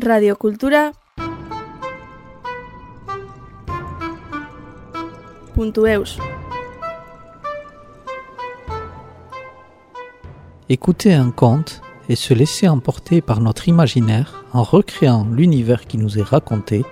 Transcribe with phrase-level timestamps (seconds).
[0.00, 0.92] radiocultura
[5.56, 6.18] .eus.
[10.68, 16.18] Écouter un conte et se laisser emporter par notre imaginaire en recréant l'univers qui nous
[16.18, 16.84] est raconté,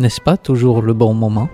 [0.00, 1.48] n'est-ce pas toujours le bon moment?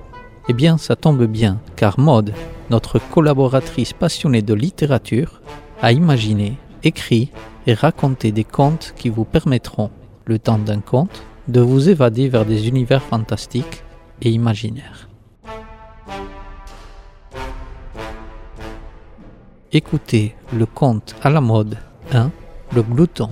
[0.49, 2.33] Eh bien, ça tombe bien, car Maud,
[2.71, 5.43] notre collaboratrice passionnée de littérature,
[5.83, 7.31] a imaginé, écrit
[7.67, 9.91] et raconté des contes qui vous permettront,
[10.27, 13.83] le temps d'un conte, de vous évader vers des univers fantastiques
[14.23, 15.09] et imaginaires.
[19.73, 21.77] Écoutez le conte à la mode
[22.13, 22.31] 1,
[22.75, 23.29] le glouton.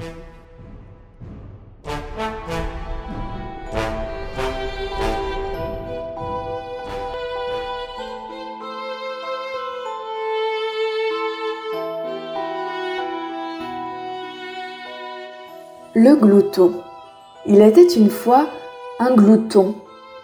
[15.94, 16.72] Le glouton.
[17.44, 18.46] Il était une fois
[18.98, 19.74] un glouton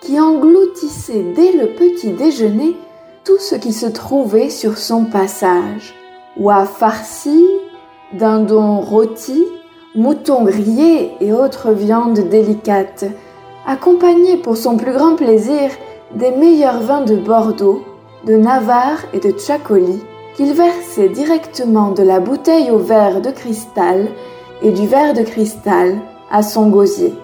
[0.00, 2.74] qui engloutissait dès le petit déjeuner
[3.23, 5.95] tout ce qui se trouvait sur son passage.
[6.38, 7.45] Oie farcie,
[8.15, 9.45] dindon rôti,
[9.95, 13.04] mouton grillé et autres viandes délicates,
[13.66, 15.68] accompagné pour son plus grand plaisir
[16.15, 17.84] des meilleurs vins de Bordeaux,
[18.24, 20.00] de Navarre et de Tchakoli,
[20.34, 24.09] qu'il versait directement de la bouteille au verre de cristal
[24.62, 25.98] et du verre de cristal
[26.30, 27.14] à son gosier.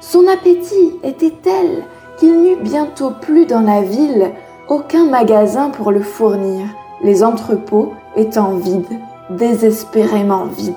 [0.00, 1.84] Son appétit était tel
[2.18, 4.32] qu'il n'eut bientôt plus dans la ville
[4.68, 6.66] aucun magasin pour le fournir,
[7.02, 10.74] les entrepôts étant vides, désespérément vides.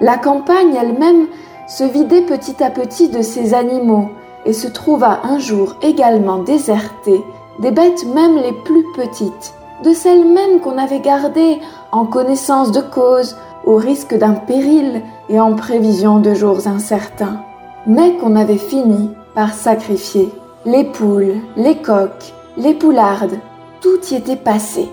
[0.00, 1.26] La campagne elle-même
[1.66, 4.10] se vidait petit à petit de ses animaux,
[4.48, 7.22] et se trouva un jour également désertée
[7.58, 9.52] des bêtes même les plus petites,
[9.84, 11.58] de celles mêmes qu'on avait gardées
[11.92, 17.42] en connaissance de cause, au risque d'un péril et en prévision de jours incertains,
[17.86, 20.32] mais qu'on avait fini par sacrifier.
[20.64, 23.38] Les poules, les coques, les poulardes,
[23.82, 24.88] tout y était passé.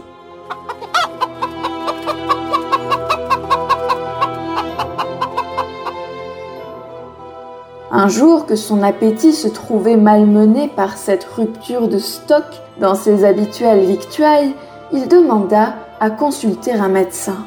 [7.92, 12.44] Un jour que son appétit se trouvait malmené par cette rupture de stock
[12.80, 14.54] dans ses habituelles victuailles,
[14.92, 17.38] il demanda à consulter un médecin.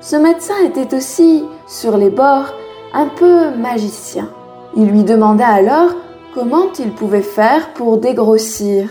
[0.00, 2.54] Ce médecin était aussi, sur les bords,
[2.94, 4.28] un peu magicien.
[4.76, 5.90] Il lui demanda alors
[6.34, 8.88] comment il pouvait faire pour dégrossir.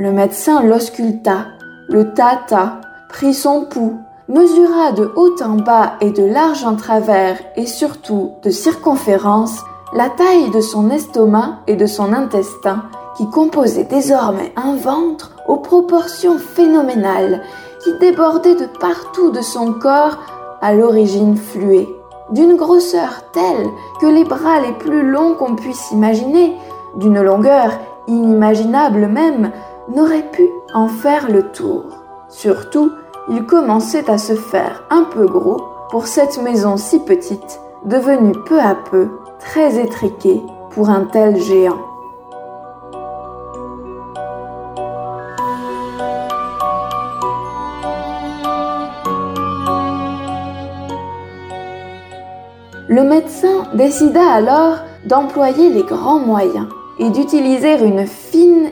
[0.00, 1.46] Le médecin l'ausculta,
[1.88, 3.96] le tâta, prit son pouls,
[4.28, 9.58] mesura de haut en bas et de large en travers et surtout de circonférence
[9.92, 12.84] la taille de son estomac et de son intestin
[13.16, 17.42] qui composaient désormais un ventre aux proportions phénoménales
[17.82, 20.18] qui débordait de partout de son corps
[20.60, 21.88] à l'origine fluée,
[22.30, 23.66] d'une grosseur telle
[24.00, 26.54] que les bras les plus longs qu'on puisse imaginer,
[26.94, 27.72] d'une longueur
[28.06, 29.50] inimaginable même,
[29.88, 31.84] n'aurait pu en faire le tour.
[32.28, 32.92] Surtout,
[33.28, 38.60] il commençait à se faire un peu gros pour cette maison si petite, devenue peu
[38.60, 41.78] à peu très étriquée pour un tel géant.
[52.90, 58.06] Le médecin décida alors d'employer les grands moyens et d'utiliser une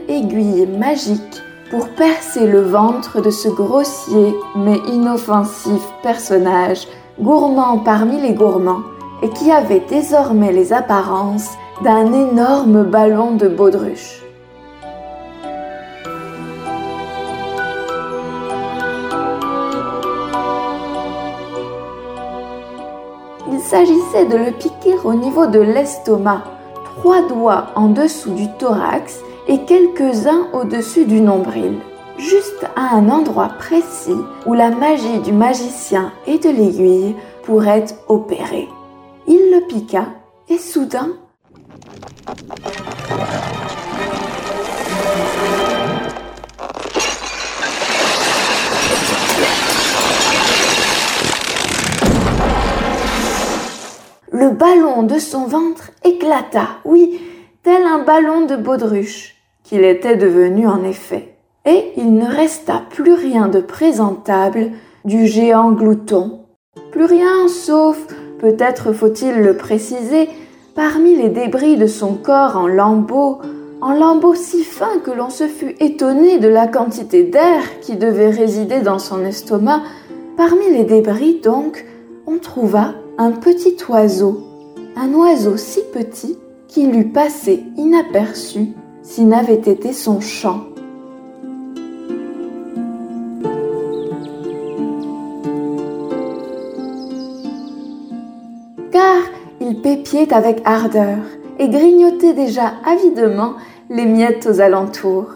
[0.08, 6.86] aiguille magique pour percer le ventre de ce grossier mais inoffensif personnage,
[7.20, 8.82] gourmand parmi les gourmands,
[9.22, 11.50] et qui avait désormais les apparences
[11.82, 14.22] d'un énorme ballon de baudruche.
[23.52, 26.44] Il s'agissait de le piquer au niveau de l'estomac
[26.98, 31.78] trois doigts en dessous du thorax et quelques-uns au-dessus du nombril,
[32.18, 37.14] juste à un endroit précis où la magie du magicien et de l'aiguille
[37.44, 38.68] pourrait opérer.
[39.28, 40.06] Il le piqua
[40.48, 41.10] et soudain...
[54.32, 57.20] Le ballon de son ventre éclata, oui,
[57.62, 59.35] tel un ballon de baudruche,
[59.66, 61.34] qu'il était devenu en effet.
[61.68, 64.70] et il ne resta plus rien de présentable
[65.04, 66.42] du géant glouton.
[66.92, 68.06] Plus rien sauf,
[68.38, 70.28] peut-être faut-il le préciser,
[70.76, 73.38] parmi les débris de son corps en lambeaux,
[73.80, 78.30] en lambeaux si fins que l'on se fut étonné de la quantité d'air qui devait
[78.30, 79.82] résider dans son estomac,
[80.36, 81.84] parmi les débris donc,
[82.28, 84.40] on trouva un petit oiseau,
[84.96, 88.68] un oiseau si petit qu'il eût passé inaperçu
[89.06, 90.64] s'il n'avait été son chant.
[98.90, 99.22] Car
[99.60, 101.18] il pépiait avec ardeur
[101.58, 103.54] et grignotait déjà avidement
[103.88, 105.30] les miettes aux alentours.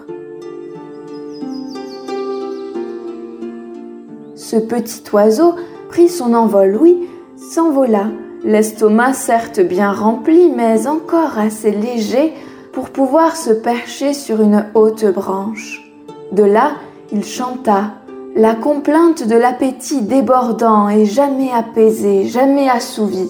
[4.35, 5.55] Ce petit oiseau
[5.89, 8.09] prit son envol, oui, s'envola,
[8.43, 12.35] l'estomac certes bien rempli, mais encore assez léger
[12.73, 15.81] pour pouvoir se percher sur une haute branche.
[16.33, 16.73] De là,
[17.13, 17.95] il chanta,
[18.37, 23.29] la complainte de l'appétit débordant et jamais apaisé, jamais assouvi.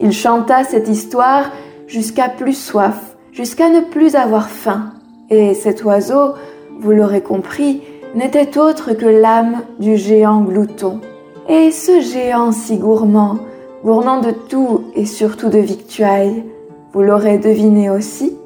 [0.00, 1.50] Il chanta cette histoire
[1.86, 4.92] jusqu'à plus soif, jusqu'à ne plus avoir faim.
[5.30, 6.34] Et cet oiseau,
[6.80, 7.82] vous l'aurez compris,
[8.14, 11.00] n'était autre que l'âme du géant glouton.
[11.48, 13.38] Et ce géant si gourmand,
[13.84, 16.44] gourmand de tout et surtout de victuailles,
[16.92, 18.36] vous l'aurez deviné aussi,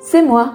[0.00, 0.54] c'est moi.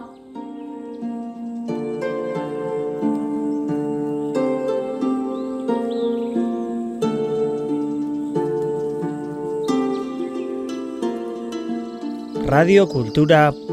[12.50, 13.67] Radio Cultura.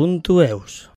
[0.00, 0.88] Punto Eus.